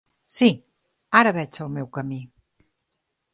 Sí, 0.37 0.47
ara 1.19 1.33
veig 1.35 1.59
el 1.67 1.69
meu 1.75 1.91
camí. 1.99 2.19